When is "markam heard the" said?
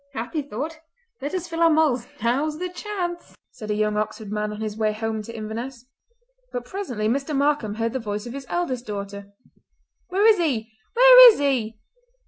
7.37-7.99